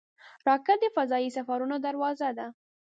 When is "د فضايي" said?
0.81-1.29